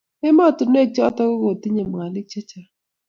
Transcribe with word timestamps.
Emotunwek 0.27 0.89
chotok 0.95 1.29
ko 1.31 1.35
kotinnye 1.41 1.83
mwanik 1.91 2.25
chechang'. 2.31 2.69